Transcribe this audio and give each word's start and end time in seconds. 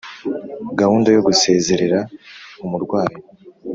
Gahunda 0.79 1.07
Yo 1.15 1.21
Gusezerera 1.27 1.99
Umurwayi 2.65 3.17